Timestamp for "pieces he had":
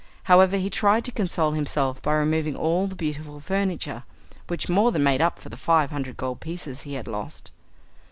6.39-7.07